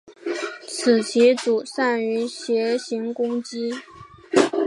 [0.67, 3.71] 此棋组善于斜行攻击。